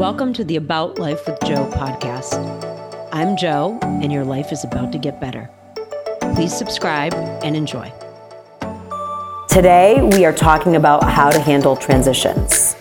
Welcome 0.00 0.32
to 0.32 0.44
the 0.44 0.56
About 0.56 0.98
Life 0.98 1.26
with 1.26 1.38
Joe 1.44 1.68
podcast. 1.74 2.32
I'm 3.12 3.36
Joe, 3.36 3.78
and 3.82 4.10
your 4.10 4.24
life 4.24 4.50
is 4.50 4.64
about 4.64 4.92
to 4.92 4.98
get 4.98 5.20
better. 5.20 5.50
Please 6.34 6.56
subscribe 6.56 7.12
and 7.12 7.54
enjoy. 7.54 7.92
Today, 9.50 10.00
we 10.00 10.24
are 10.24 10.32
talking 10.32 10.76
about 10.76 11.04
how 11.04 11.28
to 11.28 11.38
handle 11.38 11.76
transitions. 11.76 12.76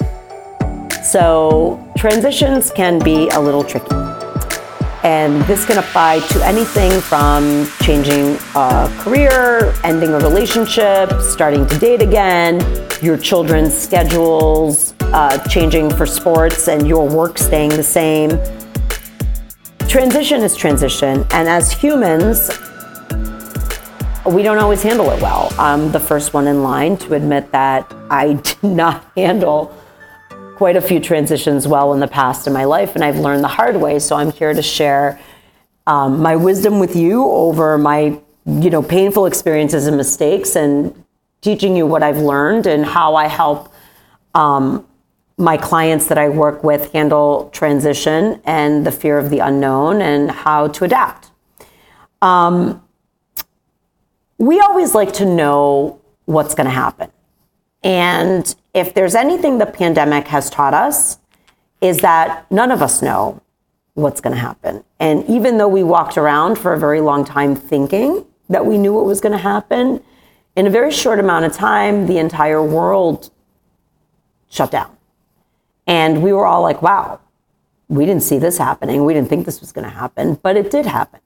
So, 1.03 1.85
transitions 1.97 2.71
can 2.71 2.99
be 2.99 3.27
a 3.31 3.39
little 3.41 3.65
tricky. 3.65 3.93
And 5.03 5.41
this 5.41 5.65
can 5.65 5.77
apply 5.77 6.21
to 6.21 6.45
anything 6.45 7.01
from 7.01 7.67
changing 7.81 8.37
a 8.55 8.89
career, 8.99 9.73
ending 9.83 10.11
a 10.11 10.19
relationship, 10.19 11.11
starting 11.19 11.67
to 11.67 11.79
date 11.79 12.01
again, 12.01 12.61
your 13.01 13.17
children's 13.17 13.77
schedules, 13.77 14.93
uh, 15.13 15.37
changing 15.47 15.89
for 15.89 16.05
sports, 16.05 16.67
and 16.67 16.87
your 16.87 17.07
work 17.07 17.37
staying 17.37 17.69
the 17.69 17.83
same. 17.83 18.29
Transition 19.87 20.41
is 20.41 20.55
transition, 20.55 21.25
and 21.31 21.49
as 21.49 21.71
humans, 21.71 22.49
we 24.25 24.43
don't 24.43 24.59
always 24.59 24.83
handle 24.83 25.09
it 25.11 25.21
well. 25.21 25.51
I'm 25.57 25.91
the 25.91 25.99
first 25.99 26.33
one 26.33 26.47
in 26.47 26.61
line 26.61 26.97
to 26.97 27.15
admit 27.15 27.51
that 27.51 27.91
I 28.09 28.33
did 28.43 28.63
not 28.63 29.03
handle 29.15 29.75
quite 30.55 30.75
a 30.75 30.81
few 30.81 30.99
transitions 30.99 31.67
well 31.67 31.93
in 31.93 31.99
the 31.99 32.07
past 32.07 32.45
in 32.45 32.53
my 32.53 32.65
life, 32.65 32.95
and 32.95 33.03
I've 33.03 33.17
learned 33.17 33.43
the 33.43 33.49
hard 33.49 33.77
way. 33.77 33.97
So 33.97 34.15
I'm 34.15 34.31
here 34.31 34.53
to 34.53 34.61
share 34.61 35.19
um, 35.87 36.21
my 36.21 36.35
wisdom 36.35 36.79
with 36.79 36.95
you 36.95 37.23
over 37.23 37.77
my, 37.77 38.19
you 38.45 38.69
know, 38.69 38.83
painful 38.83 39.25
experiences 39.25 39.87
and 39.87 39.97
mistakes, 39.97 40.55
and 40.55 41.05
teaching 41.41 41.75
you 41.75 41.87
what 41.87 42.03
I've 42.03 42.17
learned 42.17 42.67
and 42.67 42.85
how 42.85 43.15
I 43.15 43.27
help 43.27 43.73
um, 44.35 44.85
my 45.39 45.55
clients 45.55 46.07
that 46.07 46.17
I 46.17 46.27
work 46.27 46.65
with 46.65 46.91
handle 46.91 47.49
transition 47.51 48.41
and 48.43 48.85
the 48.85 48.91
fear 48.91 49.17
of 49.17 49.29
the 49.29 49.39
unknown 49.39 50.01
and 50.01 50.29
how 50.29 50.67
to 50.67 50.83
adapt. 50.83 51.31
Um, 52.21 52.83
we 54.37 54.59
always 54.59 54.93
like 54.93 55.13
to 55.13 55.25
know 55.25 56.01
what's 56.25 56.53
going 56.53 56.65
to 56.65 56.71
happen. 56.71 57.09
And 57.83 58.53
if 58.73 58.93
there's 58.93 59.15
anything 59.15 59.59
the 59.59 59.65
pandemic 59.65 60.27
has 60.27 60.49
taught 60.49 60.73
us, 60.73 61.19
is 61.79 61.99
that 61.99 62.45
none 62.51 62.69
of 62.69 62.81
us 62.81 63.01
know 63.01 63.41
what's 63.93 64.19
going 64.19 64.35
to 64.35 64.41
happen. 64.41 64.83
And 64.99 65.23
even 65.29 65.57
though 65.57 65.69
we 65.69 65.83
walked 65.83 66.17
around 66.17 66.57
for 66.57 66.73
a 66.73 66.79
very 66.79 66.99
long 66.99 67.23
time 67.23 67.55
thinking 67.55 68.25
that 68.49 68.65
we 68.65 68.77
knew 68.77 68.93
what 68.93 69.05
was 69.05 69.21
going 69.21 69.31
to 69.31 69.37
happen, 69.37 70.03
in 70.57 70.67
a 70.67 70.69
very 70.69 70.91
short 70.91 71.19
amount 71.19 71.45
of 71.45 71.53
time, 71.53 72.07
the 72.07 72.17
entire 72.17 72.61
world 72.61 73.31
shut 74.49 74.71
down. 74.71 74.97
And 75.89 76.21
we 76.21 76.31
were 76.31 76.45
all 76.45 76.61
like, 76.61 76.83
wow, 76.83 77.19
we 77.87 78.05
didn't 78.05 78.21
see 78.21 78.37
this 78.37 78.59
happening. 78.59 79.05
We 79.05 79.15
didn't 79.15 79.27
think 79.27 79.47
this 79.47 79.59
was 79.59 79.71
going 79.71 79.85
to 79.85 79.93
happen, 79.93 80.35
but 80.35 80.55
it 80.55 80.69
did 80.69 80.85
happen. 80.85 81.19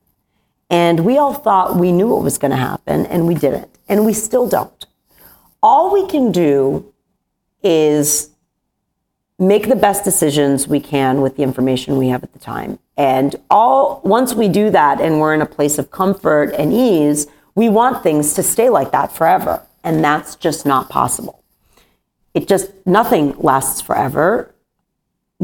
And 0.70 1.02
we 1.02 1.18
all 1.18 1.34
thought 1.34 1.76
we 1.76 1.92
knew 1.92 2.08
what 2.08 2.24
was 2.24 2.38
going 2.38 2.52
to 2.52 2.58
happen, 2.58 3.06
and 3.08 3.28
we 3.28 3.36
didn't. 3.36 3.78
And 3.90 4.06
we 4.06 4.14
still 4.14 4.48
don't. 4.48 4.86
All 5.62 5.92
we 5.92 6.08
can 6.08 6.32
do 6.32 6.94
is 7.62 8.30
make 9.38 9.68
the 9.68 9.76
best 9.76 10.06
decisions 10.06 10.66
we 10.66 10.80
can 10.80 11.20
with 11.20 11.36
the 11.36 11.44
information 11.44 11.98
we 11.98 12.08
have 12.08 12.24
at 12.24 12.32
the 12.32 12.40
time. 12.40 12.80
And 12.96 13.36
all 13.50 14.00
once 14.06 14.34
we 14.34 14.48
do 14.48 14.70
that 14.70 15.02
and 15.02 15.20
we're 15.20 15.34
in 15.34 15.42
a 15.42 15.46
place 15.46 15.78
of 15.78 15.92
comfort 15.92 16.54
and 16.58 16.72
ease, 16.72 17.28
we 17.54 17.68
want 17.68 18.02
things 18.02 18.34
to 18.36 18.44
stay 18.44 18.70
like 18.70 18.92
that 18.92 19.12
forever. 19.12 19.62
And 19.84 20.02
that's 20.02 20.36
just 20.36 20.66
not 20.66 20.90
possible. 20.90 21.44
It 22.34 22.48
just 22.48 22.72
nothing 22.86 23.36
lasts 23.38 23.82
forever 23.82 24.53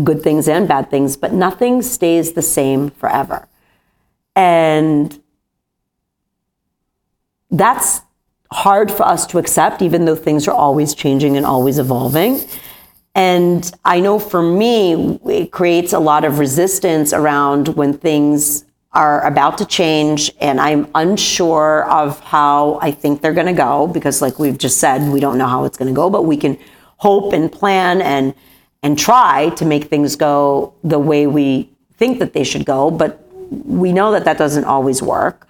good 0.04 0.22
things 0.22 0.48
and 0.48 0.68
bad 0.68 0.90
things, 0.90 1.18
but 1.18 1.34
nothing 1.34 1.82
stays 1.82 2.34
the 2.34 2.42
same 2.42 2.90
forever. 2.92 3.48
And 4.36 5.20
that's 7.52 8.02
hard 8.52 8.92
for 8.92 9.04
us 9.04 9.26
to 9.28 9.38
accept, 9.38 9.82
even 9.82 10.06
though 10.06 10.16
things 10.16 10.48
are 10.48 10.54
always 10.54 10.94
changing 10.94 11.38
and 11.38 11.46
always 11.46 11.80
evolving. 11.80 12.40
And 13.16 13.70
I 13.84 14.00
know 14.00 14.20
for 14.20 14.42
me, 14.42 15.20
it 15.26 15.52
creates 15.52 15.94
a 15.94 16.00
lot 16.00 16.24
of 16.24 16.40
resistance 16.40 17.12
around 17.12 17.70
when 17.70 17.94
things 17.94 18.66
are 18.92 19.24
about 19.26 19.58
to 19.60 19.66
change 19.66 20.32
and 20.42 20.60
I'm 20.60 20.90
unsure 20.96 21.88
of 21.92 22.20
how 22.22 22.80
I 22.82 22.92
think 22.92 23.22
they're 23.22 23.34
going 23.34 23.48
to 23.48 23.54
go 23.54 23.86
because, 23.88 24.22
like 24.22 24.40
we've 24.40 24.58
just 24.58 24.80
said, 24.80 25.12
we 25.12 25.20
don't 25.20 25.38
know 25.38 25.48
how 25.48 25.66
it's 25.66 25.78
going 25.78 25.94
to 25.94 25.96
go, 25.96 26.10
but 26.10 26.24
we 26.24 26.38
can 26.38 26.58
hope 26.98 27.34
and 27.34 27.52
plan 27.52 28.02
and 28.02 28.34
and 28.84 28.98
try 28.98 29.50
to 29.52 29.66
make 29.66 29.86
things 29.86 30.16
go 30.16 30.74
the 30.84 31.00
way 31.00 31.28
we 31.28 31.70
think 31.94 32.20
that 32.20 32.34
they 32.34 32.44
should 32.44 32.66
go, 32.66 32.90
but 32.90 33.26
we 33.52 33.92
know 33.92 34.12
that 34.12 34.26
that 34.26 34.38
doesn't 34.38 34.66
always 34.66 35.02
work. 35.02 35.48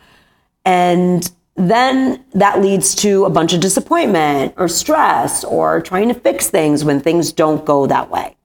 And 0.65 1.29
then 1.55 2.23
that 2.33 2.61
leads 2.61 2.95
to 2.95 3.25
a 3.25 3.29
bunch 3.29 3.53
of 3.53 3.59
disappointment 3.59 4.53
or 4.57 4.67
stress 4.67 5.43
or 5.43 5.81
trying 5.81 6.07
to 6.07 6.13
fix 6.13 6.49
things 6.49 6.83
when 6.83 6.99
things 7.01 7.31
don't 7.31 7.65
go 7.65 7.85
that 7.85 8.09
way. 8.09 8.35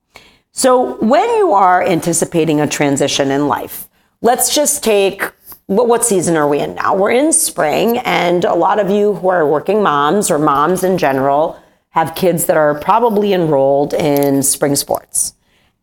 So 0.52 0.96
when 0.96 1.28
you 1.36 1.52
are 1.52 1.82
anticipating 1.82 2.60
a 2.60 2.66
transition 2.66 3.30
in 3.30 3.48
life, 3.48 3.88
let's 4.20 4.54
just 4.54 4.84
take 4.84 5.32
what, 5.66 5.88
what 5.88 6.04
season 6.04 6.36
are 6.36 6.48
we 6.48 6.60
in 6.60 6.74
now? 6.74 6.94
We're 6.94 7.12
in 7.12 7.32
spring, 7.32 7.98
and 7.98 8.44
a 8.44 8.54
lot 8.54 8.78
of 8.78 8.90
you 8.90 9.14
who 9.14 9.28
are 9.28 9.48
working 9.48 9.82
moms 9.82 10.30
or 10.30 10.38
moms 10.38 10.84
in 10.84 10.98
general 10.98 11.58
have 11.94 12.16
kids 12.16 12.46
that 12.46 12.56
are 12.56 12.74
probably 12.80 13.32
enrolled 13.32 13.94
in 13.94 14.42
spring 14.42 14.74
sports. 14.74 15.34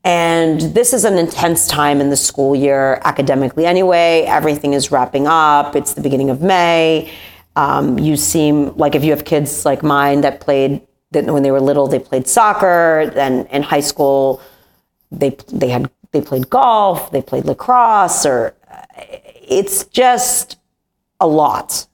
And 0.03 0.59
this 0.59 0.91
is 0.91 1.05
an 1.05 1.17
intense 1.17 1.67
time 1.67 2.01
in 2.01 2.09
the 2.09 2.17
school 2.17 2.53
year 2.53 2.99
academically 3.05 3.65
anyway. 3.65 4.25
Everything 4.27 4.73
is 4.73 4.91
wrapping 4.91 5.25
up. 5.25 5.73
It's 5.73 5.93
the 5.93 6.01
beginning 6.01 6.29
of 6.29 6.41
May. 6.41 7.09
Um, 7.55 7.97
you 7.97 8.17
seem 8.17 8.75
like 8.75 8.93
if 8.93 9.05
you 9.05 9.11
have 9.11 9.23
kids 9.23 9.63
like 9.63 9.83
mine 9.83 10.19
that 10.21 10.41
played 10.41 10.81
that 11.11 11.25
when 11.25 11.43
they 11.43 11.51
were 11.51 11.61
little, 11.61 11.87
they 11.87 11.99
played 11.99 12.27
soccer. 12.27 13.09
Then 13.13 13.45
in 13.47 13.63
high 13.63 13.79
school, 13.79 14.41
they 15.11 15.37
they 15.47 15.69
had 15.69 15.89
they 16.11 16.21
played 16.21 16.49
golf, 16.49 17.11
they 17.11 17.21
played 17.21 17.45
lacrosse, 17.45 18.25
or 18.25 18.53
it's 19.35 19.85
just 19.85 20.57
a 21.21 21.27
lot. 21.27 21.87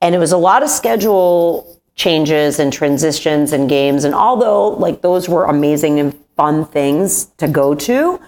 And 0.00 0.14
it 0.14 0.18
was 0.18 0.32
a 0.32 0.38
lot 0.38 0.62
of 0.62 0.70
schedule 0.70 1.79
changes 2.00 2.58
and 2.58 2.72
transitions 2.72 3.52
and 3.52 3.68
games. 3.68 4.04
And 4.04 4.14
although 4.14 4.70
like 4.70 5.02
those 5.02 5.28
were 5.28 5.44
amazing 5.44 6.00
and 6.00 6.18
fun 6.34 6.64
things 6.64 7.26
to 7.36 7.46
go 7.46 7.74
to, 7.74 8.18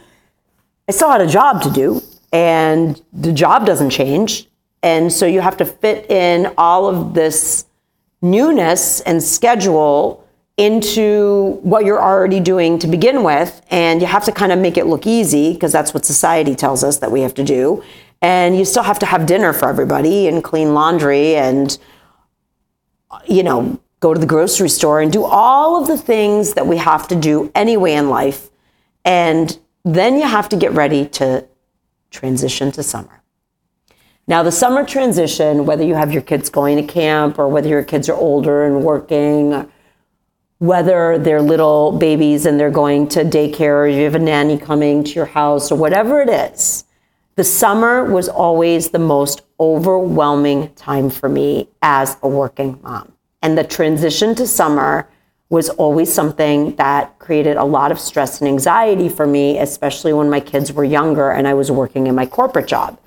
I 0.86 0.92
still 0.92 1.10
had 1.10 1.22
a 1.22 1.26
job 1.26 1.62
to 1.62 1.70
do 1.70 2.02
and 2.34 3.00
the 3.14 3.32
job 3.32 3.64
doesn't 3.64 3.88
change. 3.88 4.46
And 4.82 5.10
so 5.10 5.24
you 5.24 5.40
have 5.40 5.56
to 5.56 5.64
fit 5.64 6.10
in 6.10 6.52
all 6.58 6.86
of 6.86 7.14
this 7.14 7.64
newness 8.20 9.00
and 9.00 9.22
schedule 9.22 10.22
into 10.58 11.58
what 11.62 11.86
you're 11.86 12.02
already 12.02 12.40
doing 12.40 12.78
to 12.80 12.86
begin 12.86 13.24
with. 13.24 13.62
And 13.70 14.02
you 14.02 14.06
have 14.06 14.24
to 14.26 14.32
kind 14.32 14.52
of 14.52 14.58
make 14.58 14.76
it 14.76 14.84
look 14.84 15.06
easy 15.06 15.54
because 15.54 15.72
that's 15.72 15.94
what 15.94 16.04
society 16.04 16.54
tells 16.54 16.84
us 16.84 16.98
that 16.98 17.10
we 17.10 17.22
have 17.22 17.32
to 17.34 17.42
do. 17.42 17.82
And 18.20 18.54
you 18.54 18.66
still 18.66 18.82
have 18.82 18.98
to 18.98 19.06
have 19.06 19.24
dinner 19.24 19.54
for 19.54 19.70
everybody 19.70 20.28
and 20.28 20.44
clean 20.44 20.74
laundry 20.74 21.36
and 21.36 21.78
you 23.26 23.42
know, 23.42 23.80
go 24.00 24.12
to 24.12 24.20
the 24.20 24.26
grocery 24.26 24.68
store 24.68 25.00
and 25.00 25.12
do 25.12 25.24
all 25.24 25.80
of 25.80 25.86
the 25.86 25.96
things 25.96 26.54
that 26.54 26.66
we 26.66 26.76
have 26.76 27.06
to 27.08 27.14
do 27.14 27.50
anyway 27.54 27.92
in 27.92 28.10
life. 28.10 28.50
And 29.04 29.58
then 29.84 30.16
you 30.16 30.26
have 30.26 30.48
to 30.50 30.56
get 30.56 30.72
ready 30.72 31.06
to 31.06 31.46
transition 32.10 32.72
to 32.72 32.82
summer. 32.82 33.22
Now, 34.26 34.42
the 34.42 34.52
summer 34.52 34.84
transition, 34.84 35.66
whether 35.66 35.84
you 35.84 35.94
have 35.94 36.12
your 36.12 36.22
kids 36.22 36.48
going 36.48 36.76
to 36.76 36.92
camp 36.92 37.38
or 37.38 37.48
whether 37.48 37.68
your 37.68 37.82
kids 37.82 38.08
are 38.08 38.16
older 38.16 38.64
and 38.64 38.84
working, 38.84 39.70
whether 40.58 41.18
they're 41.18 41.42
little 41.42 41.90
babies 41.90 42.46
and 42.46 42.58
they're 42.58 42.70
going 42.70 43.08
to 43.08 43.24
daycare 43.24 43.82
or 43.82 43.88
you 43.88 44.04
have 44.04 44.14
a 44.14 44.18
nanny 44.20 44.56
coming 44.56 45.02
to 45.02 45.10
your 45.10 45.26
house 45.26 45.72
or 45.72 45.76
whatever 45.76 46.22
it 46.22 46.28
is, 46.28 46.84
the 47.34 47.44
summer 47.44 48.04
was 48.04 48.28
always 48.28 48.90
the 48.90 48.98
most 48.98 49.42
overwhelming 49.58 50.72
time 50.74 51.08
for 51.08 51.28
me 51.28 51.68
as 51.80 52.16
a 52.22 52.28
working 52.28 52.78
mom. 52.82 53.12
And 53.40 53.56
the 53.56 53.64
transition 53.64 54.34
to 54.36 54.46
summer 54.46 55.08
was 55.48 55.68
always 55.70 56.12
something 56.12 56.74
that 56.76 57.18
created 57.18 57.56
a 57.56 57.64
lot 57.64 57.92
of 57.92 57.98
stress 57.98 58.40
and 58.40 58.48
anxiety 58.48 59.08
for 59.08 59.26
me, 59.26 59.58
especially 59.58 60.12
when 60.12 60.30
my 60.30 60.40
kids 60.40 60.72
were 60.72 60.84
younger 60.84 61.30
and 61.30 61.46
I 61.46 61.54
was 61.54 61.70
working 61.70 62.06
in 62.06 62.14
my 62.14 62.26
corporate 62.26 62.66
job. 62.66 62.98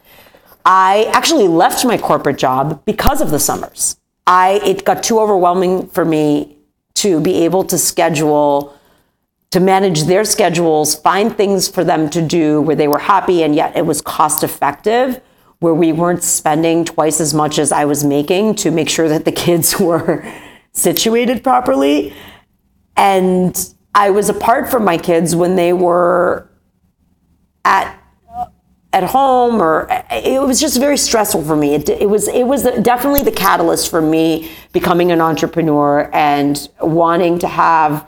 I 0.65 1.09
actually 1.13 1.47
left 1.47 1.85
my 1.85 1.97
corporate 1.97 2.37
job 2.37 2.83
because 2.85 3.21
of 3.21 3.31
the 3.31 3.39
summers. 3.39 3.97
I 4.27 4.59
it 4.63 4.85
got 4.85 5.03
too 5.03 5.19
overwhelming 5.19 5.87
for 5.87 6.03
me 6.05 6.57
to 6.95 7.19
be 7.19 7.45
able 7.45 7.63
to 7.65 7.77
schedule 7.77 8.74
to 9.55 9.61
manage 9.61 10.03
their 10.03 10.25
schedules, 10.25 10.95
find 10.95 11.37
things 11.37 11.65
for 11.65 11.85
them 11.85 12.09
to 12.09 12.21
do 12.21 12.61
where 12.63 12.75
they 12.75 12.89
were 12.89 12.99
happy 12.99 13.41
and 13.41 13.55
yet 13.55 13.73
it 13.77 13.85
was 13.85 14.01
cost 14.01 14.43
effective, 14.43 15.21
where 15.59 15.73
we 15.73 15.93
weren't 15.93 16.21
spending 16.21 16.83
twice 16.83 17.21
as 17.21 17.33
much 17.33 17.57
as 17.57 17.71
I 17.71 17.85
was 17.85 18.03
making 18.03 18.55
to 18.55 18.69
make 18.69 18.89
sure 18.89 19.07
that 19.07 19.23
the 19.23 19.31
kids 19.31 19.79
were 19.79 20.29
situated 20.73 21.41
properly. 21.41 22.13
And 22.97 23.57
I 23.95 24.09
was 24.09 24.27
apart 24.27 24.69
from 24.69 24.83
my 24.83 24.97
kids 24.97 25.37
when 25.37 25.55
they 25.55 25.71
were 25.71 26.49
at 27.63 27.97
at 28.91 29.03
home 29.05 29.61
or 29.61 29.87
it 30.11 30.41
was 30.41 30.59
just 30.59 30.79
very 30.81 30.97
stressful 30.97 31.45
for 31.45 31.55
me. 31.55 31.75
It, 31.75 31.87
it 31.87 32.09
was 32.09 32.27
it 32.27 32.43
was 32.43 32.63
definitely 32.81 33.23
the 33.23 33.31
catalyst 33.31 33.89
for 33.89 34.01
me 34.01 34.51
becoming 34.73 35.13
an 35.13 35.21
entrepreneur 35.21 36.09
and 36.11 36.67
wanting 36.81 37.39
to 37.39 37.47
have 37.47 38.05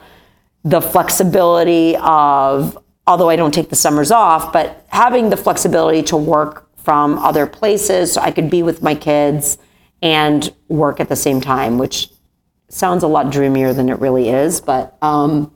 the 0.64 0.80
flexibility 0.80 1.96
of 1.96 2.76
although 3.06 3.30
I 3.30 3.36
don't 3.36 3.54
take 3.54 3.70
the 3.70 3.76
summers 3.76 4.10
off, 4.10 4.52
but 4.52 4.84
having 4.88 5.30
the 5.30 5.36
flexibility 5.36 6.02
to 6.04 6.16
work 6.16 6.68
from 6.76 7.18
other 7.18 7.46
places 7.46 8.12
so 8.12 8.20
I 8.20 8.30
could 8.30 8.50
be 8.50 8.62
with 8.62 8.82
my 8.82 8.94
kids 8.94 9.56
and 10.02 10.52
work 10.68 11.00
at 11.00 11.08
the 11.08 11.16
same 11.16 11.40
time, 11.40 11.78
which 11.78 12.10
sounds 12.68 13.02
a 13.02 13.06
lot 13.06 13.30
dreamier 13.30 13.72
than 13.72 13.88
it 13.88 13.98
really 13.98 14.28
is, 14.28 14.60
but 14.60 14.96
um, 15.00 15.52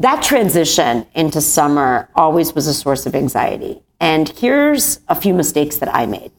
that 0.00 0.22
transition 0.24 1.06
into 1.14 1.40
summer 1.40 2.10
always 2.16 2.52
was 2.52 2.66
a 2.66 2.74
source 2.74 3.06
of 3.06 3.14
anxiety. 3.14 3.80
And 4.00 4.28
here's 4.28 5.00
a 5.08 5.14
few 5.14 5.32
mistakes 5.32 5.76
that 5.76 5.94
I 5.94 6.06
made 6.06 6.32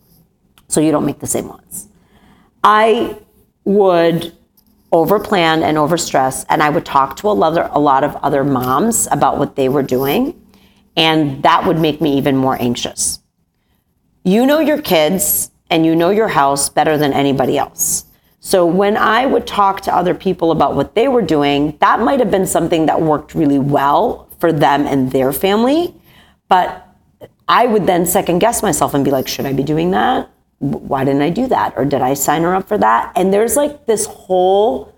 so 0.68 0.82
you 0.82 0.92
don't 0.92 1.06
make 1.06 1.20
the 1.20 1.28
same 1.28 1.48
ones. 1.48 1.88
I 2.64 3.18
would 3.64 4.36
overplan 4.92 5.64
and 5.64 5.78
overstress, 5.78 6.46
and 6.50 6.64
I 6.64 6.70
would 6.70 6.86
talk 6.86 7.18
to 7.18 7.30
a 7.30 7.32
lot, 7.34 7.58
of, 7.58 7.72
a 7.76 7.80
lot 7.80 8.04
of 8.04 8.16
other 8.18 8.44
moms 8.44 9.08
about 9.12 9.38
what 9.38 9.56
they 9.56 9.70
were 9.70 9.84
doing, 9.84 10.40
and 10.96 11.44
that 11.44 11.66
would 11.66 11.80
make 11.80 12.02
me 12.02 12.18
even 12.18 12.38
more 12.38 12.62
anxious. 12.62 13.20
You 14.24 14.46
know 14.46 14.60
your 14.60 14.82
kids 14.82 15.52
and 15.70 15.86
you 15.86 15.96
know 15.96 16.10
your 16.10 16.28
house 16.28 16.70
better 16.70 16.98
than 16.98 17.14
anybody 17.14 17.58
else. 17.58 18.06
So 18.40 18.66
when 18.66 18.96
I 18.96 19.26
would 19.26 19.46
talk 19.46 19.82
to 19.82 19.96
other 19.96 20.14
people 20.14 20.52
about 20.52 20.76
what 20.76 20.96
they 20.96 21.08
were 21.08 21.22
doing, 21.22 21.78
that 21.82 22.00
might 22.00 22.20
have 22.20 22.32
been 22.32 22.48
something 22.48 22.86
that 22.86 23.02
worked 23.02 23.36
really 23.36 23.60
well 23.60 24.30
for 24.40 24.54
them 24.54 24.86
and 24.86 25.12
their 25.12 25.34
family. 25.34 25.94
But 26.48 26.88
I 27.48 27.66
would 27.66 27.86
then 27.86 28.06
second 28.06 28.40
guess 28.40 28.64
myself 28.64 28.94
and 28.94 29.04
be 29.04 29.12
like, 29.12 29.28
should 29.28 29.46
I 29.46 29.54
be 29.54 29.64
doing 29.64 29.92
that? 29.92 30.30
Why 30.60 31.04
didn't 31.04 31.22
I 31.22 31.30
do 31.30 31.48
that? 31.48 31.74
Or 31.78 31.86
did 31.86 32.02
I 32.02 32.14
sign 32.14 32.44
her 32.44 32.56
up 32.56 32.68
for 32.68 32.78
that? 32.78 33.12
And 33.16 33.34
there's 33.34 33.56
like 33.56 33.86
this 33.86 34.06
whole 34.06 34.94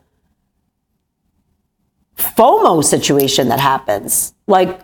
FOMO 2.16 2.84
situation 2.84 3.50
that 3.50 3.60
happens. 3.60 4.34
Like, 4.48 4.82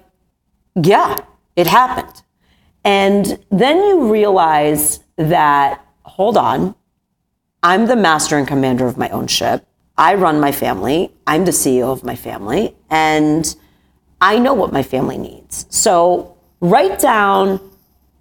yeah, 0.82 1.24
it 1.56 1.68
happened. 1.68 2.24
And 2.84 3.44
then 3.50 3.78
you 3.78 4.12
realize 4.12 5.00
that, 5.16 5.86
hold 6.04 6.38
on, 6.38 6.76
I'm 7.64 7.88
the 7.88 7.96
master 7.96 8.38
and 8.38 8.48
commander 8.48 8.86
of 8.86 8.98
my 8.98 9.10
own 9.10 9.28
ship. 9.28 9.66
I 9.98 10.16
run 10.16 10.40
my 10.40 10.52
family. 10.52 11.12
I'm 11.26 11.46
the 11.46 11.52
CEO 11.52 11.92
of 11.92 12.04
my 12.04 12.16
family. 12.16 12.76
And 12.90 13.56
I 14.22 14.38
know 14.40 14.54
what 14.54 14.72
my 14.72 14.84
family 14.84 15.18
needs. 15.18 15.66
So 15.70 16.38
write 16.60 17.00
down 17.00 17.60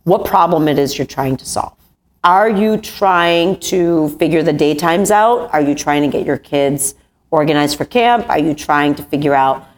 what 0.05 0.25
problem 0.25 0.69
it 0.69 0.79
is 0.79 0.97
you're 0.97 1.07
trying 1.07 1.37
to 1.39 1.45
solve. 1.45 1.77
Are 2.25 2.49
you 2.49 2.79
trying 2.79 3.61
to 3.61 4.09
figure 4.19 4.43
the 4.43 4.55
daytimes 4.55 5.11
out? 5.11 5.53
Are 5.53 5.61
you 5.61 5.75
trying 5.75 6.01
to 6.01 6.09
get 6.09 6.25
your 6.25 6.39
kids 6.39 6.95
organized 7.31 7.77
for 7.77 7.85
camp? 7.85 8.31
Are 8.31 8.39
you 8.39 8.55
trying 8.55 8.95
to 8.95 9.03
figure 9.03 9.35
out 9.35 9.69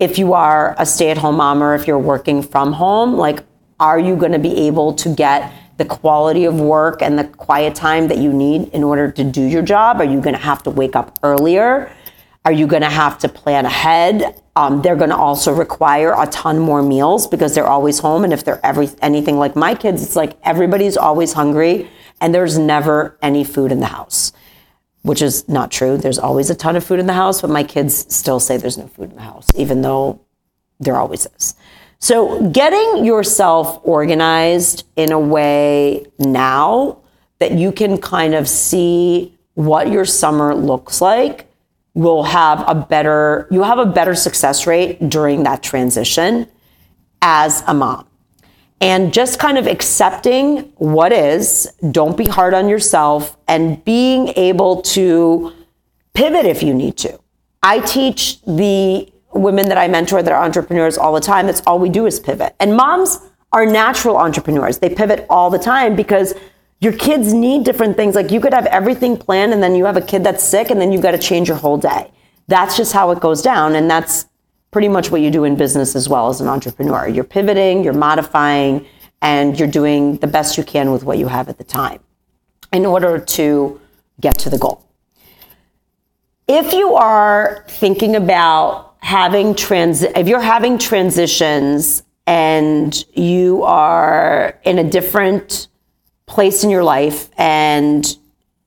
if 0.00 0.18
you 0.18 0.32
are 0.32 0.74
a 0.78 0.84
stay 0.84 1.10
at 1.10 1.18
home 1.18 1.36
mom 1.36 1.62
or 1.62 1.76
if 1.76 1.86
you're 1.86 2.00
working 2.00 2.42
from 2.42 2.72
home? 2.72 3.14
Like, 3.14 3.44
are 3.78 4.00
you 4.00 4.16
going 4.16 4.32
to 4.32 4.40
be 4.40 4.66
able 4.66 4.94
to 4.94 5.14
get 5.14 5.52
the 5.76 5.84
quality 5.84 6.44
of 6.44 6.60
work 6.60 7.02
and 7.02 7.16
the 7.16 7.22
quiet 7.22 7.76
time 7.76 8.08
that 8.08 8.18
you 8.18 8.32
need 8.32 8.70
in 8.70 8.82
order 8.82 9.08
to 9.12 9.22
do 9.22 9.44
your 9.44 9.62
job? 9.62 10.00
Are 10.00 10.04
you 10.04 10.20
going 10.20 10.34
to 10.34 10.42
have 10.42 10.64
to 10.64 10.70
wake 10.70 10.96
up 10.96 11.20
earlier? 11.22 11.94
Are 12.44 12.52
you 12.52 12.66
going 12.66 12.82
to 12.82 12.90
have 12.90 13.16
to 13.18 13.28
plan 13.28 13.64
ahead? 13.64 14.41
Um, 14.54 14.82
they're 14.82 14.96
going 14.96 15.10
to 15.10 15.16
also 15.16 15.52
require 15.52 16.14
a 16.16 16.26
ton 16.26 16.58
more 16.58 16.82
meals 16.82 17.26
because 17.26 17.54
they're 17.54 17.66
always 17.66 17.98
home. 18.00 18.24
And 18.24 18.32
if 18.32 18.44
they're 18.44 18.64
every 18.64 18.90
anything 19.00 19.38
like 19.38 19.56
my 19.56 19.74
kids, 19.74 20.02
it's 20.02 20.16
like 20.16 20.36
everybody's 20.42 20.96
always 20.96 21.32
hungry 21.32 21.88
and 22.20 22.34
there's 22.34 22.56
never 22.56 23.18
any 23.20 23.44
food 23.44 23.72
in 23.72 23.80
the 23.80 23.86
house, 23.86 24.32
which 25.02 25.20
is 25.20 25.48
not 25.48 25.72
true. 25.72 25.96
There's 25.96 26.18
always 26.18 26.50
a 26.50 26.54
ton 26.54 26.76
of 26.76 26.84
food 26.84 27.00
in 27.00 27.06
the 27.06 27.14
house, 27.14 27.40
but 27.40 27.50
my 27.50 27.64
kids 27.64 28.14
still 28.14 28.38
say 28.38 28.56
there's 28.56 28.78
no 28.78 28.86
food 28.86 29.10
in 29.10 29.16
the 29.16 29.22
house, 29.22 29.48
even 29.56 29.82
though 29.82 30.20
there 30.78 30.96
always 30.96 31.26
is. 31.38 31.54
So, 31.98 32.48
getting 32.50 33.04
yourself 33.04 33.80
organized 33.84 34.84
in 34.96 35.12
a 35.12 35.18
way 35.20 36.06
now 36.18 36.98
that 37.38 37.52
you 37.52 37.72
can 37.72 37.98
kind 37.98 38.34
of 38.34 38.48
see 38.48 39.36
what 39.54 39.88
your 39.88 40.04
summer 40.04 40.54
looks 40.54 41.00
like 41.00 41.51
will 41.94 42.22
have 42.22 42.64
a 42.66 42.74
better 42.74 43.46
you 43.50 43.62
have 43.62 43.78
a 43.78 43.86
better 43.86 44.14
success 44.14 44.66
rate 44.66 45.08
during 45.08 45.42
that 45.42 45.62
transition 45.62 46.46
as 47.20 47.62
a 47.66 47.74
mom. 47.74 48.06
And 48.80 49.12
just 49.12 49.38
kind 49.38 49.58
of 49.58 49.68
accepting 49.68 50.72
what 50.76 51.12
is, 51.12 51.72
don't 51.92 52.16
be 52.16 52.24
hard 52.24 52.52
on 52.52 52.68
yourself 52.68 53.36
and 53.46 53.82
being 53.84 54.28
able 54.34 54.82
to 54.82 55.52
pivot 56.14 56.46
if 56.46 56.64
you 56.64 56.74
need 56.74 56.96
to. 56.98 57.16
I 57.62 57.78
teach 57.78 58.42
the 58.42 59.08
women 59.32 59.68
that 59.68 59.78
I 59.78 59.86
mentor 59.86 60.20
that 60.22 60.32
are 60.32 60.44
entrepreneurs 60.44 60.98
all 60.98 61.12
the 61.12 61.20
time, 61.20 61.46
that's 61.46 61.62
all 61.66 61.78
we 61.78 61.90
do 61.90 62.06
is 62.06 62.18
pivot. 62.18 62.56
And 62.58 62.76
moms 62.76 63.20
are 63.52 63.64
natural 63.66 64.16
entrepreneurs. 64.16 64.78
They 64.78 64.90
pivot 64.90 65.26
all 65.30 65.48
the 65.48 65.58
time 65.58 65.94
because 65.94 66.34
your 66.82 66.92
kids 66.92 67.32
need 67.32 67.64
different 67.64 67.96
things. 67.96 68.16
Like 68.16 68.32
you 68.32 68.40
could 68.40 68.52
have 68.52 68.66
everything 68.66 69.16
planned 69.16 69.52
and 69.52 69.62
then 69.62 69.76
you 69.76 69.84
have 69.84 69.96
a 69.96 70.00
kid 70.00 70.24
that's 70.24 70.42
sick 70.42 70.68
and 70.68 70.80
then 70.80 70.90
you've 70.90 71.00
got 71.00 71.12
to 71.12 71.18
change 71.18 71.46
your 71.46 71.56
whole 71.56 71.78
day. 71.78 72.10
That's 72.48 72.76
just 72.76 72.92
how 72.92 73.12
it 73.12 73.20
goes 73.20 73.40
down. 73.40 73.76
And 73.76 73.88
that's 73.88 74.26
pretty 74.72 74.88
much 74.88 75.08
what 75.08 75.20
you 75.20 75.30
do 75.30 75.44
in 75.44 75.54
business 75.54 75.94
as 75.94 76.08
well 76.08 76.28
as 76.28 76.40
an 76.40 76.48
entrepreneur. 76.48 77.06
You're 77.06 77.22
pivoting, 77.22 77.84
you're 77.84 77.92
modifying, 77.92 78.84
and 79.20 79.56
you're 79.56 79.68
doing 79.68 80.16
the 80.16 80.26
best 80.26 80.58
you 80.58 80.64
can 80.64 80.90
with 80.90 81.04
what 81.04 81.18
you 81.18 81.28
have 81.28 81.48
at 81.48 81.56
the 81.56 81.64
time 81.64 82.00
in 82.72 82.84
order 82.84 83.16
to 83.20 83.80
get 84.20 84.36
to 84.40 84.50
the 84.50 84.58
goal. 84.58 84.84
If 86.48 86.72
you 86.72 86.94
are 86.94 87.64
thinking 87.68 88.16
about 88.16 88.96
having 88.98 89.54
trans 89.54 90.02
if 90.02 90.26
you're 90.28 90.40
having 90.40 90.78
transitions 90.78 92.02
and 92.26 93.04
you 93.14 93.62
are 93.62 94.58
in 94.64 94.78
a 94.78 94.84
different 94.84 95.68
place 96.32 96.64
in 96.64 96.70
your 96.70 96.82
life 96.82 97.28
and 97.38 98.16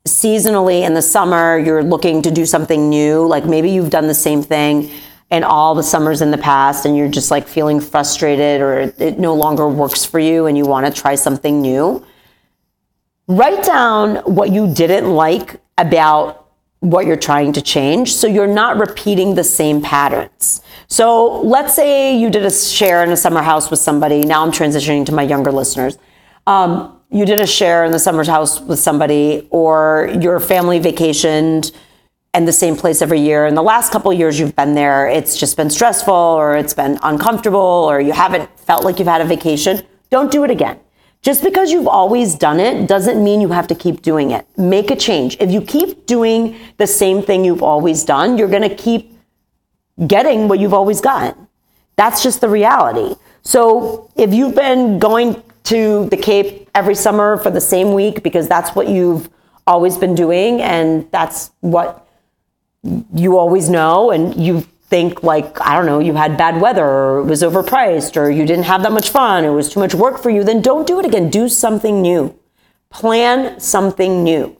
seasonally 0.07 0.85
in 0.85 0.93
the 0.93 1.01
summer 1.01 1.57
you're 1.57 1.83
looking 1.83 2.21
to 2.21 2.29
do 2.29 2.45
something 2.45 2.89
new 2.89 3.25
like 3.25 3.45
maybe 3.45 3.71
you've 3.71 3.89
done 3.89 4.07
the 4.07 4.13
same 4.13 4.43
thing 4.43 4.89
in 5.31 5.43
all 5.43 5.73
the 5.73 5.81
summers 5.83 6.21
in 6.21 6.29
the 6.29 6.37
past 6.37 6.85
and 6.85 6.95
you're 6.95 7.09
just 7.09 7.31
like 7.31 7.47
feeling 7.47 7.79
frustrated 7.79 8.61
or 8.61 8.93
it 8.99 9.17
no 9.17 9.33
longer 9.33 9.67
works 9.67 10.05
for 10.05 10.19
you 10.19 10.45
and 10.45 10.55
you 10.57 10.65
want 10.65 10.85
to 10.85 11.01
try 11.01 11.15
something 11.15 11.59
new 11.59 12.05
write 13.27 13.63
down 13.63 14.17
what 14.17 14.51
you 14.51 14.71
didn't 14.71 15.09
like 15.11 15.59
about 15.77 16.45
what 16.79 17.07
you're 17.07 17.15
trying 17.15 17.51
to 17.53 17.61
change 17.61 18.13
so 18.13 18.27
you're 18.27 18.47
not 18.47 18.77
repeating 18.77 19.35
the 19.35 19.43
same 19.43 19.81
patterns. 19.81 20.61
So 20.87 21.41
let's 21.41 21.73
say 21.75 22.15
you 22.15 22.29
did 22.29 22.45
a 22.45 22.51
share 22.51 23.03
in 23.03 23.11
a 23.11 23.17
summer 23.17 23.41
house 23.41 23.71
with 23.71 23.79
somebody. 23.79 24.23
Now 24.23 24.43
I'm 24.43 24.51
transitioning 24.51 25.05
to 25.07 25.11
my 25.11 25.23
younger 25.23 25.51
listeners. 25.51 25.97
Um, 26.45 27.01
you 27.15 27.25
did 27.25 27.39
a 27.39 27.47
share 27.47 27.85
in 27.85 27.93
the 27.93 27.99
summer 27.99 28.25
house 28.25 28.59
with 28.59 28.77
somebody, 28.77 29.47
or 29.49 30.13
your 30.19 30.41
family 30.41 30.81
vacationed 30.81 31.71
in 32.33 32.43
the 32.43 32.51
same 32.51 32.75
place 32.75 33.01
every 33.01 33.21
year. 33.21 33.45
And 33.45 33.55
the 33.55 33.61
last 33.61 33.93
couple 33.93 34.11
years 34.11 34.37
you've 34.37 34.53
been 34.57 34.75
there, 34.75 35.07
it's 35.07 35.37
just 35.37 35.55
been 35.55 35.69
stressful, 35.69 36.13
or 36.13 36.57
it's 36.57 36.73
been 36.73 36.99
uncomfortable, 37.03 37.57
or 37.57 38.01
you 38.01 38.11
haven't 38.11 38.49
felt 38.59 38.83
like 38.83 38.99
you've 38.99 39.07
had 39.07 39.21
a 39.21 39.25
vacation. 39.25 39.81
Don't 40.09 40.29
do 40.29 40.43
it 40.43 40.51
again. 40.51 40.77
Just 41.21 41.41
because 41.41 41.71
you've 41.71 41.87
always 41.87 42.35
done 42.35 42.59
it 42.59 42.85
doesn't 42.85 43.23
mean 43.23 43.39
you 43.39 43.47
have 43.47 43.67
to 43.67 43.75
keep 43.75 44.01
doing 44.01 44.31
it. 44.31 44.45
Make 44.57 44.91
a 44.91 44.95
change. 44.97 45.37
If 45.39 45.51
you 45.51 45.61
keep 45.61 46.05
doing 46.05 46.57
the 46.75 46.85
same 46.85 47.21
thing 47.21 47.45
you've 47.45 47.63
always 47.63 48.03
done, 48.03 48.37
you're 48.37 48.49
going 48.49 48.69
to 48.69 48.75
keep 48.75 49.17
getting 50.05 50.49
what 50.49 50.59
you've 50.59 50.73
always 50.73 50.99
gotten. 50.99 51.47
That's 51.95 52.21
just 52.21 52.41
the 52.41 52.49
reality. 52.49 53.15
So 53.41 54.11
if 54.17 54.33
you've 54.33 54.53
been 54.53 54.99
going 54.99 55.41
to 55.65 56.07
the 56.09 56.17
Cape 56.17 56.69
every 56.73 56.95
summer 56.95 57.37
for 57.37 57.49
the 57.49 57.61
same 57.61 57.93
week 57.93 58.23
because 58.23 58.47
that's 58.47 58.75
what 58.75 58.87
you've 58.87 59.29
always 59.67 59.97
been 59.97 60.15
doing 60.15 60.61
and 60.61 61.09
that's 61.11 61.51
what 61.61 62.07
you 63.13 63.37
always 63.37 63.69
know 63.69 64.11
and 64.11 64.35
you've 64.35 64.67
think 64.87 65.23
like, 65.23 65.59
I 65.61 65.75
don't 65.75 65.85
know, 65.85 65.99
you 65.99 66.13
had 66.13 66.37
bad 66.37 66.61
weather 66.61 66.85
or 66.85 67.19
it 67.19 67.25
was 67.25 67.41
overpriced 67.41 68.15
or 68.17 68.29
you 68.29 68.45
didn't 68.45 68.65
have 68.65 68.83
that 68.83 68.91
much 68.91 69.09
fun, 69.09 69.43
it 69.43 69.49
was 69.49 69.69
too 69.69 69.79
much 69.79 69.95
work 69.95 70.21
for 70.21 70.29
you, 70.29 70.43
then 70.43 70.61
don't 70.61 70.85
do 70.85 70.99
it 70.99 71.05
again. 71.05 71.29
Do 71.29 71.49
something 71.49 72.01
new. 72.01 72.37
Plan 72.89 73.59
something 73.59 74.23
new. 74.23 74.55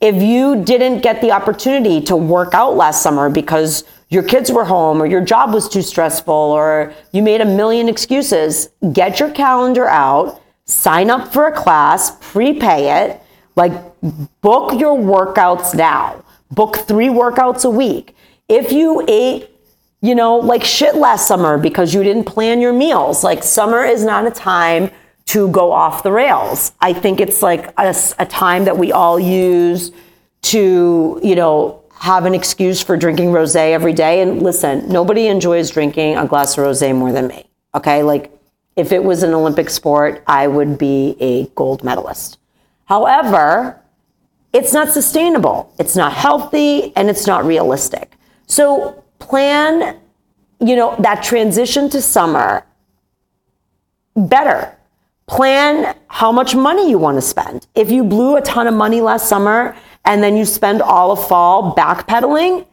If 0.00 0.22
you 0.22 0.64
didn't 0.64 1.00
get 1.00 1.20
the 1.20 1.32
opportunity 1.32 2.00
to 2.02 2.16
work 2.16 2.54
out 2.54 2.76
last 2.76 3.02
summer 3.02 3.28
because 3.28 3.84
your 4.08 4.22
kids 4.22 4.50
were 4.50 4.64
home 4.64 5.02
or 5.02 5.06
your 5.06 5.20
job 5.20 5.52
was 5.52 5.68
too 5.68 5.82
stressful 5.82 6.32
or 6.32 6.92
you 7.12 7.22
made 7.22 7.40
a 7.40 7.44
million 7.44 7.88
excuses, 7.88 8.70
get 8.92 9.20
your 9.20 9.30
calendar 9.30 9.86
out, 9.86 10.40
sign 10.64 11.10
up 11.10 11.32
for 11.32 11.46
a 11.46 11.52
class, 11.52 12.16
prepay 12.20 13.04
it, 13.04 13.20
like 13.56 13.72
book 14.40 14.78
your 14.78 14.96
workouts 14.96 15.74
now. 15.74 16.24
Book 16.50 16.76
three 16.76 17.08
workouts 17.08 17.64
a 17.64 17.70
week. 17.70 18.14
If 18.48 18.72
you 18.72 19.04
ate 19.06 19.50
you 20.00 20.14
know, 20.14 20.36
like 20.36 20.62
shit 20.62 20.94
last 20.94 21.26
summer 21.26 21.58
because 21.58 21.92
you 21.92 22.02
didn't 22.02 22.24
plan 22.24 22.60
your 22.60 22.72
meals. 22.72 23.24
Like 23.24 23.42
summer 23.42 23.84
is 23.84 24.04
not 24.04 24.26
a 24.26 24.30
time 24.30 24.90
to 25.26 25.50
go 25.50 25.72
off 25.72 26.02
the 26.02 26.12
rails. 26.12 26.72
I 26.80 26.92
think 26.92 27.20
it's 27.20 27.42
like 27.42 27.72
a, 27.78 27.94
a 28.18 28.26
time 28.26 28.64
that 28.64 28.78
we 28.78 28.92
all 28.92 29.18
use 29.18 29.90
to, 30.42 31.20
you 31.22 31.34
know, 31.34 31.82
have 32.00 32.24
an 32.26 32.34
excuse 32.34 32.82
for 32.82 32.96
drinking 32.96 33.28
rosé 33.28 33.72
every 33.72 33.92
day. 33.92 34.22
And 34.22 34.42
listen, 34.42 34.88
nobody 34.88 35.26
enjoys 35.26 35.70
drinking 35.70 36.16
a 36.16 36.26
glass 36.26 36.56
of 36.56 36.64
rosé 36.64 36.94
more 36.94 37.12
than 37.12 37.26
me. 37.26 37.50
Okay, 37.74 38.02
like 38.02 38.32
if 38.76 38.92
it 38.92 39.02
was 39.02 39.22
an 39.22 39.34
Olympic 39.34 39.68
sport, 39.70 40.22
I 40.26 40.46
would 40.46 40.78
be 40.78 41.16
a 41.20 41.46
gold 41.54 41.82
medalist. 41.82 42.38
However, 42.84 43.80
it's 44.52 44.72
not 44.72 44.88
sustainable, 44.90 45.72
it's 45.78 45.96
not 45.96 46.12
healthy, 46.12 46.96
and 46.96 47.10
it's 47.10 47.26
not 47.26 47.44
realistic. 47.44 48.16
So 48.46 49.04
plan, 49.18 49.98
you 50.60 50.76
know, 50.76 50.96
that 51.00 51.22
transition 51.22 51.90
to 51.90 52.00
summer 52.00 52.64
better. 54.16 54.74
Plan 55.26 55.94
how 56.06 56.32
much 56.32 56.54
money 56.54 56.88
you 56.88 56.98
want 56.98 57.16
to 57.18 57.20
spend. 57.20 57.66
If 57.74 57.90
you 57.90 58.02
blew 58.02 58.36
a 58.36 58.40
ton 58.40 58.66
of 58.66 58.74
money 58.74 59.02
last 59.02 59.28
summer 59.28 59.76
and 60.08 60.22
then 60.22 60.36
you 60.36 60.46
spend 60.46 60.80
all 60.80 61.12
of 61.12 61.28
fall 61.28 61.74
backpedaling, 61.76 62.66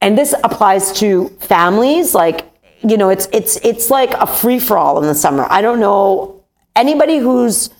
and 0.00 0.18
this 0.18 0.34
applies 0.42 0.92
to 0.94 1.28
families, 1.38 2.12
like, 2.12 2.44
you 2.82 2.96
know, 2.96 3.08
it's 3.08 3.28
it's 3.32 3.56
it's 3.64 3.88
like 3.88 4.12
a 4.14 4.26
free 4.26 4.58
for 4.58 4.76
all 4.76 5.00
in 5.00 5.06
the 5.06 5.14
summer. 5.14 5.46
I 5.48 5.62
don't 5.62 5.78
know 5.78 6.44
anybody 6.74 7.18
who's 7.18 7.70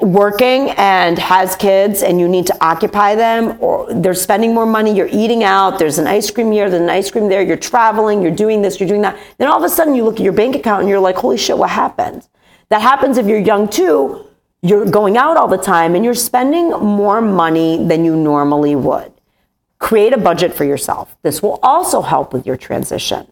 working 0.00 0.70
and 0.78 1.18
has 1.18 1.54
kids 1.56 2.02
and 2.02 2.18
you 2.18 2.28
need 2.28 2.46
to 2.46 2.56
occupy 2.64 3.14
them 3.14 3.56
or 3.60 3.92
they're 3.92 4.14
spending 4.14 4.54
more 4.54 4.64
money 4.66 4.96
you're 4.96 5.10
eating 5.12 5.44
out 5.44 5.78
there's 5.78 5.98
an 5.98 6.06
ice 6.06 6.30
cream 6.30 6.50
here 6.50 6.68
there's 6.70 6.82
an 6.82 6.88
ice 6.88 7.10
cream 7.10 7.28
there 7.28 7.42
you're 7.42 7.58
traveling 7.58 8.22
you're 8.22 8.34
doing 8.34 8.62
this 8.62 8.80
you're 8.80 8.88
doing 8.88 9.02
that. 9.02 9.16
Then 9.38 9.48
all 9.48 9.58
of 9.58 9.64
a 9.64 9.68
sudden 9.68 9.94
you 9.94 10.02
look 10.02 10.16
at 10.16 10.22
your 10.22 10.32
bank 10.32 10.56
account 10.56 10.80
and 10.80 10.88
you're 10.88 10.98
like 10.98 11.16
holy 11.16 11.36
shit 11.36 11.58
what 11.58 11.70
happened? 11.70 12.26
That 12.70 12.80
happens 12.80 13.18
if 13.18 13.26
you're 13.26 13.38
young 13.38 13.68
too 13.68 14.26
you're 14.62 14.86
going 14.86 15.16
out 15.16 15.36
all 15.36 15.48
the 15.48 15.58
time 15.58 15.94
and 15.94 16.04
you're 16.04 16.14
spending 16.14 16.70
more 16.70 17.20
money 17.20 17.84
than 17.86 18.04
you 18.04 18.14
normally 18.14 18.76
would 18.76 19.12
create 19.78 20.12
a 20.12 20.18
budget 20.18 20.54
for 20.54 20.64
yourself 20.64 21.16
this 21.22 21.42
will 21.42 21.58
also 21.62 22.00
help 22.00 22.32
with 22.32 22.46
your 22.46 22.56
transition 22.56 23.26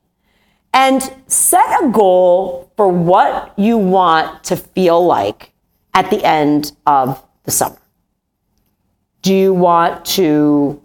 and 0.73 1.13
set 1.27 1.83
a 1.83 1.89
goal 1.89 2.71
for 2.77 2.89
what 2.89 3.59
you 3.59 3.77
want 3.77 4.45
to 4.45 4.57
feel 4.57 5.05
like 5.05 5.53
at 5.95 6.11
the 6.11 6.25
end 6.25 6.73
of 6.87 7.25
the 7.45 7.51
summer? 7.51 7.79
Do 9.23 9.35
you 9.35 9.53
want 9.53 10.05
to 10.17 10.81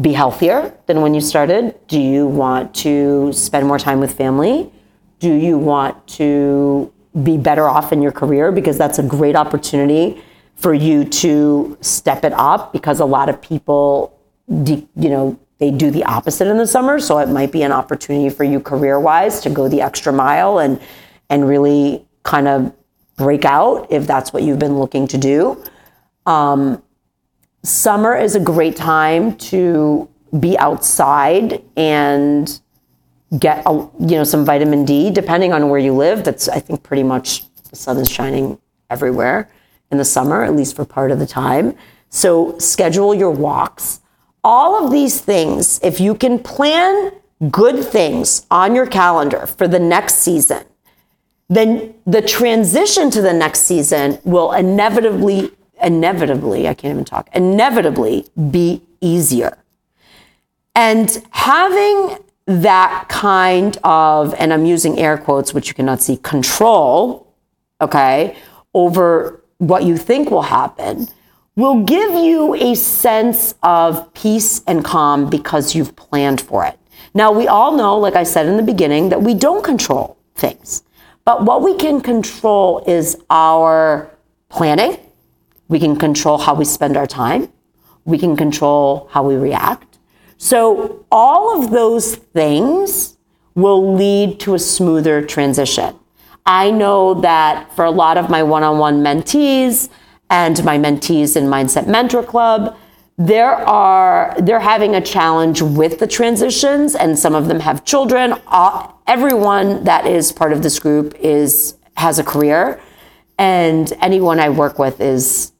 be 0.00 0.12
healthier 0.12 0.74
than 0.86 1.00
when 1.00 1.14
you 1.14 1.20
started? 1.20 1.74
Do 1.88 2.00
you 2.00 2.26
want 2.26 2.74
to 2.76 3.32
spend 3.32 3.66
more 3.66 3.78
time 3.78 4.00
with 4.00 4.16
family? 4.16 4.72
Do 5.18 5.32
you 5.32 5.58
want 5.58 6.06
to 6.08 6.92
be 7.22 7.36
better 7.38 7.68
off 7.68 7.92
in 7.92 8.02
your 8.02 8.12
career? 8.12 8.52
Because 8.52 8.78
that's 8.78 8.98
a 8.98 9.02
great 9.02 9.36
opportunity 9.36 10.22
for 10.56 10.72
you 10.72 11.04
to 11.04 11.76
step 11.80 12.24
it 12.24 12.32
up 12.32 12.72
because 12.72 13.00
a 13.00 13.04
lot 13.04 13.28
of 13.28 13.40
people, 13.40 14.18
you 14.48 14.88
know, 14.96 15.38
they 15.58 15.70
do 15.70 15.90
the 15.90 16.04
opposite 16.04 16.48
in 16.48 16.56
the 16.58 16.66
summer. 16.66 16.98
So 16.98 17.18
it 17.18 17.28
might 17.28 17.52
be 17.52 17.62
an 17.62 17.72
opportunity 17.72 18.30
for 18.30 18.44
you 18.44 18.60
career 18.60 18.98
wise 19.00 19.40
to 19.40 19.50
go 19.50 19.68
the 19.68 19.80
extra 19.82 20.12
mile 20.12 20.58
and, 20.58 20.80
and 21.30 21.48
really 21.48 22.04
kind 22.22 22.48
of 22.48 22.72
break 23.16 23.44
out 23.44 23.86
if 23.90 24.06
that's 24.06 24.32
what 24.32 24.42
you've 24.42 24.58
been 24.58 24.78
looking 24.78 25.06
to 25.08 25.18
do. 25.18 25.62
Um, 26.26 26.82
summer 27.62 28.14
is 28.14 28.34
a 28.34 28.40
great 28.40 28.76
time 28.76 29.36
to 29.36 30.08
be 30.38 30.58
outside 30.58 31.62
and 31.76 32.60
get 33.38 33.62
a, 33.66 33.72
you 33.72 34.16
know 34.16 34.24
some 34.24 34.44
vitamin 34.44 34.84
D 34.84 35.10
depending 35.10 35.52
on 35.52 35.68
where 35.68 35.80
you 35.80 35.92
live. 35.92 36.24
That's 36.24 36.48
I 36.48 36.60
think 36.60 36.82
pretty 36.82 37.02
much 37.02 37.44
the 37.70 37.76
sun 37.76 37.98
is 37.98 38.10
shining 38.10 38.58
everywhere 38.90 39.50
in 39.90 39.98
the 39.98 40.04
summer 40.04 40.42
at 40.42 40.54
least 40.54 40.76
for 40.76 40.84
part 40.84 41.10
of 41.10 41.18
the 41.18 41.26
time. 41.26 41.76
So 42.08 42.58
schedule 42.58 43.14
your 43.14 43.30
walks. 43.30 44.00
All 44.44 44.84
of 44.84 44.92
these 44.92 45.20
things 45.20 45.80
if 45.82 46.00
you 46.00 46.14
can 46.14 46.38
plan 46.38 47.12
good 47.50 47.84
things 47.84 48.46
on 48.50 48.74
your 48.74 48.86
calendar 48.86 49.46
for 49.46 49.68
the 49.68 49.78
next 49.78 50.16
season 50.16 50.64
then 51.48 51.94
the 52.06 52.22
transition 52.22 53.10
to 53.10 53.22
the 53.22 53.32
next 53.32 53.60
season 53.60 54.18
will 54.24 54.52
inevitably, 54.52 55.52
inevitably, 55.82 56.68
I 56.68 56.74
can't 56.74 56.92
even 56.92 57.04
talk, 57.04 57.28
inevitably 57.34 58.26
be 58.50 58.82
easier. 59.00 59.58
And 60.74 61.24
having 61.30 62.18
that 62.46 63.06
kind 63.08 63.76
of, 63.84 64.34
and 64.34 64.52
I'm 64.52 64.64
using 64.64 64.98
air 64.98 65.18
quotes, 65.18 65.52
which 65.52 65.68
you 65.68 65.74
cannot 65.74 66.00
see, 66.00 66.16
control, 66.18 67.34
okay, 67.80 68.36
over 68.72 69.42
what 69.58 69.84
you 69.84 69.96
think 69.96 70.30
will 70.30 70.42
happen, 70.42 71.08
will 71.56 71.82
give 71.82 72.10
you 72.12 72.54
a 72.54 72.74
sense 72.74 73.54
of 73.62 74.12
peace 74.14 74.62
and 74.66 74.84
calm 74.84 75.28
because 75.28 75.74
you've 75.74 75.96
planned 75.96 76.40
for 76.40 76.64
it. 76.64 76.78
Now, 77.14 77.32
we 77.32 77.48
all 77.48 77.76
know, 77.76 77.98
like 77.98 78.14
I 78.14 78.24
said 78.24 78.46
in 78.46 78.56
the 78.56 78.62
beginning, 78.62 79.08
that 79.08 79.22
we 79.22 79.34
don't 79.34 79.64
control 79.64 80.18
things. 80.34 80.82
But 81.24 81.44
what 81.44 81.62
we 81.62 81.74
can 81.76 82.00
control 82.00 82.84
is 82.86 83.16
our 83.30 84.10
planning. 84.50 84.98
We 85.68 85.80
can 85.80 85.96
control 85.96 86.38
how 86.38 86.54
we 86.54 86.64
spend 86.64 86.96
our 86.96 87.06
time. 87.06 87.50
We 88.04 88.18
can 88.18 88.36
control 88.36 89.08
how 89.10 89.24
we 89.24 89.34
react. 89.34 89.95
So 90.38 91.04
all 91.10 91.62
of 91.62 91.70
those 91.70 92.16
things 92.16 93.16
will 93.54 93.94
lead 93.94 94.38
to 94.40 94.54
a 94.54 94.58
smoother 94.58 95.22
transition. 95.22 95.98
I 96.44 96.70
know 96.70 97.14
that 97.22 97.74
for 97.74 97.84
a 97.84 97.90
lot 97.90 98.18
of 98.18 98.30
my 98.30 98.42
one-on-one 98.42 99.02
mentees 99.02 99.88
and 100.30 100.62
my 100.64 100.78
mentees 100.78 101.36
in 101.36 101.44
Mindset 101.44 101.86
Mentor 101.86 102.22
Club, 102.22 102.76
there 103.18 103.52
are 103.52 104.36
they're 104.40 104.60
having 104.60 104.94
a 104.94 105.00
challenge 105.00 105.62
with 105.62 105.98
the 105.98 106.06
transitions 106.06 106.94
and 106.94 107.18
some 107.18 107.34
of 107.34 107.48
them 107.48 107.60
have 107.60 107.82
children 107.84 108.34
uh, 108.48 108.90
everyone 109.06 109.82
that 109.84 110.06
is 110.06 110.32
part 110.32 110.52
of 110.52 110.62
this 110.62 110.78
group 110.78 111.14
is 111.18 111.78
has 111.96 112.18
a 112.18 112.22
career 112.22 112.78
and 113.38 113.94
anyone 114.02 114.38
i 114.38 114.50
work 114.50 114.78
with 114.78 115.00
is 115.00 115.52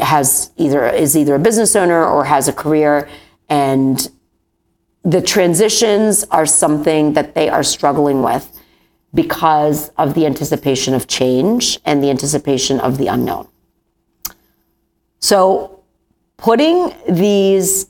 has 0.00 0.50
either 0.56 0.88
is 0.88 1.14
either 1.14 1.34
a 1.34 1.38
business 1.38 1.76
owner 1.76 2.02
or 2.02 2.24
has 2.24 2.48
a 2.48 2.54
career 2.54 3.06
and 3.48 4.10
the 5.02 5.22
transitions 5.22 6.24
are 6.24 6.46
something 6.46 7.14
that 7.14 7.34
they 7.34 7.48
are 7.48 7.62
struggling 7.62 8.22
with 8.22 8.60
because 9.14 9.88
of 9.96 10.14
the 10.14 10.26
anticipation 10.26 10.92
of 10.92 11.06
change 11.06 11.78
and 11.84 12.02
the 12.02 12.10
anticipation 12.10 12.78
of 12.80 12.98
the 12.98 13.06
unknown 13.06 13.48
so 15.20 15.82
putting 16.36 16.92
these 17.08 17.88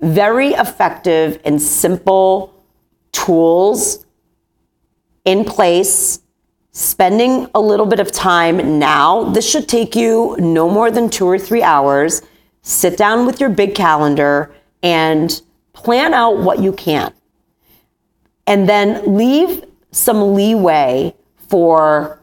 very 0.00 0.48
effective 0.48 1.40
and 1.44 1.60
simple 1.60 2.54
tools 3.12 4.06
in 5.24 5.44
place, 5.44 6.20
spending 6.72 7.48
a 7.54 7.60
little 7.60 7.86
bit 7.86 8.00
of 8.00 8.10
time 8.10 8.78
now. 8.78 9.24
This 9.24 9.48
should 9.48 9.68
take 9.68 9.94
you 9.94 10.36
no 10.38 10.68
more 10.68 10.90
than 10.90 11.10
two 11.10 11.26
or 11.26 11.38
three 11.38 11.62
hours. 11.62 12.22
Sit 12.62 12.96
down 12.96 13.26
with 13.26 13.40
your 13.40 13.50
big 13.50 13.74
calendar 13.74 14.52
and 14.82 15.40
plan 15.72 16.14
out 16.14 16.38
what 16.38 16.60
you 16.60 16.72
can. 16.72 17.12
And 18.46 18.68
then 18.68 19.16
leave 19.16 19.64
some 19.92 20.34
leeway 20.34 21.14
for 21.48 22.22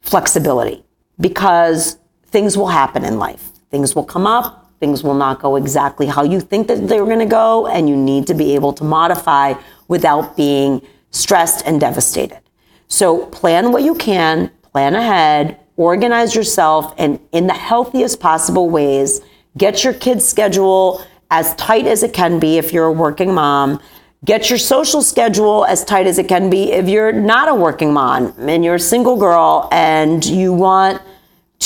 flexibility 0.00 0.84
because 1.20 1.98
things 2.26 2.56
will 2.56 2.68
happen 2.68 3.04
in 3.04 3.18
life. 3.18 3.50
Things 3.70 3.94
will 3.94 4.04
come 4.04 4.26
up, 4.26 4.70
things 4.80 5.02
will 5.02 5.14
not 5.14 5.40
go 5.40 5.56
exactly 5.56 6.06
how 6.06 6.24
you 6.24 6.40
think 6.40 6.66
that 6.68 6.88
they're 6.88 7.04
going 7.04 7.20
to 7.20 7.26
go, 7.26 7.66
and 7.66 7.88
you 7.88 7.96
need 7.96 8.26
to 8.26 8.34
be 8.34 8.54
able 8.54 8.72
to 8.74 8.84
modify 8.84 9.54
without 9.88 10.36
being 10.36 10.82
stressed 11.10 11.64
and 11.66 11.80
devastated. 11.80 12.40
So 12.88 13.26
plan 13.26 13.72
what 13.72 13.82
you 13.82 13.94
can, 13.94 14.50
plan 14.72 14.94
ahead, 14.94 15.58
organize 15.76 16.34
yourself, 16.34 16.94
and 16.98 17.20
in 17.32 17.46
the 17.46 17.54
healthiest 17.54 18.20
possible 18.20 18.68
ways, 18.68 19.20
get 19.56 19.84
your 19.84 19.94
kids' 19.94 20.28
schedule 20.28 21.04
as 21.32 21.54
tight 21.54 21.86
as 21.86 22.02
it 22.02 22.12
can 22.12 22.38
be 22.38 22.58
if 22.58 22.74
you're 22.74 22.84
a 22.84 22.92
working 22.92 23.34
mom. 23.34 23.80
Get 24.24 24.50
your 24.50 24.58
social 24.58 25.00
schedule 25.02 25.64
as 25.64 25.82
tight 25.82 26.06
as 26.06 26.18
it 26.18 26.28
can 26.28 26.50
be 26.50 26.70
if 26.72 26.88
you're 26.88 27.10
not 27.10 27.48
a 27.48 27.54
working 27.54 27.92
mom 27.92 28.34
and 28.38 28.62
you're 28.62 28.76
a 28.76 28.86
single 28.94 29.16
girl 29.16 29.68
and 29.72 30.24
you 30.24 30.52
want 30.52 31.00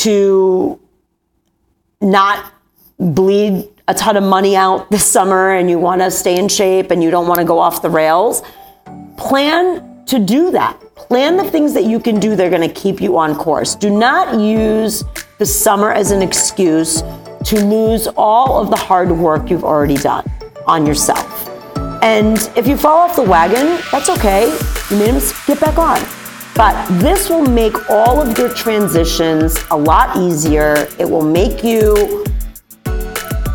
to 0.04 0.80
not 2.00 2.52
bleed 2.98 3.68
a 3.88 3.94
ton 3.94 4.16
of 4.16 4.22
money 4.22 4.56
out 4.56 4.88
this 4.90 5.04
summer 5.04 5.50
and 5.50 5.68
you 5.68 5.80
want 5.80 6.00
to 6.00 6.12
stay 6.12 6.38
in 6.38 6.48
shape 6.48 6.92
and 6.92 7.02
you 7.02 7.10
don't 7.10 7.26
want 7.26 7.40
to 7.40 7.44
go 7.44 7.58
off 7.58 7.82
the 7.82 7.90
rails, 7.90 8.42
plan 9.18 10.04
to 10.06 10.20
do 10.20 10.52
that. 10.52 10.80
Plan 10.94 11.36
the 11.36 11.50
things 11.50 11.74
that 11.74 11.84
you 11.84 11.98
can 11.98 12.20
do 12.20 12.36
that 12.36 12.46
are 12.46 12.50
going 12.50 12.66
to 12.66 12.80
keep 12.80 13.00
you 13.00 13.18
on 13.18 13.34
course. 13.34 13.74
Do 13.74 13.90
not 13.90 14.40
use 14.40 15.02
the 15.38 15.46
summer 15.46 15.92
as 15.92 16.12
an 16.12 16.22
excuse 16.22 17.02
to 17.46 17.64
lose 17.64 18.08
all 18.16 18.60
of 18.60 18.70
the 18.70 18.76
hard 18.76 19.10
work 19.10 19.50
you've 19.50 19.64
already 19.64 19.96
done 19.96 20.28
on 20.66 20.84
yourself. 20.84 21.48
And 22.02 22.38
if 22.56 22.66
you 22.66 22.76
fall 22.76 22.98
off 22.98 23.16
the 23.16 23.22
wagon, 23.22 23.80
that's 23.92 24.08
okay. 24.10 24.46
You 24.90 24.98
made 24.98 25.22
get 25.46 25.60
back 25.60 25.78
on. 25.78 26.00
But 26.56 26.86
this 27.00 27.28
will 27.28 27.46
make 27.46 27.88
all 27.90 28.20
of 28.20 28.36
your 28.38 28.52
transitions 28.54 29.58
a 29.70 29.76
lot 29.76 30.16
easier. 30.16 30.88
It 30.98 31.08
will 31.08 31.24
make 31.24 31.62
you 31.62 32.24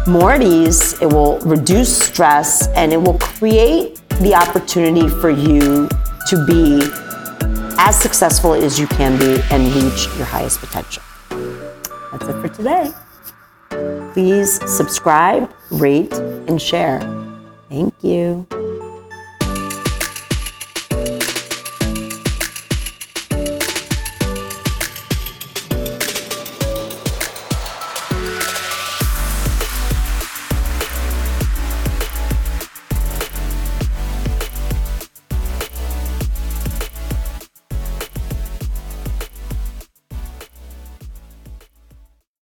more 0.07 0.33
at 0.33 0.41
ease, 0.41 0.99
it 1.01 1.05
will 1.05 1.39
reduce 1.39 2.05
stress, 2.05 2.67
and 2.69 2.91
it 2.91 3.01
will 3.01 3.19
create 3.19 4.01
the 4.21 4.33
opportunity 4.33 5.07
for 5.07 5.29
you 5.29 5.87
to 6.27 6.45
be 6.45 6.81
as 7.77 7.99
successful 7.99 8.53
as 8.53 8.79
you 8.79 8.87
can 8.87 9.17
be 9.19 9.41
and 9.51 9.63
reach 9.75 10.07
your 10.17 10.25
highest 10.25 10.59
potential. 10.59 11.03
That's 12.11 12.27
it 12.27 12.41
for 12.41 12.49
today. 12.49 12.91
Please 14.13 14.59
subscribe, 14.69 15.51
rate, 15.69 16.13
and 16.13 16.61
share. 16.61 16.99
Thank 17.69 17.93
you. 18.01 18.45